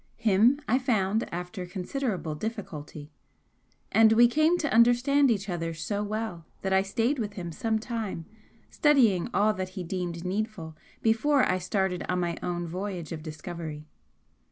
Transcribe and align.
Him 0.17 0.59
I 0.67 0.79
found 0.79 1.31
after 1.31 1.63
considerable 1.67 2.33
difficulty 2.33 3.11
and 3.91 4.13
we 4.13 4.27
came 4.27 4.57
to 4.57 4.73
understand 4.73 5.29
each 5.29 5.47
other 5.47 5.75
so 5.75 6.01
well 6.01 6.43
that 6.63 6.73
I 6.73 6.81
stayed 6.81 7.19
with 7.19 7.33
him 7.33 7.51
some 7.51 7.77
time 7.77 8.25
studying 8.71 9.29
all 9.31 9.53
that 9.53 9.69
he 9.77 9.83
deemed 9.83 10.25
needful 10.25 10.75
before 11.03 11.43
I 11.43 11.59
started 11.59 12.03
on 12.09 12.19
my 12.19 12.35
own 12.41 12.65
voyage 12.65 13.11
of 13.11 13.21
discovery. 13.21 13.85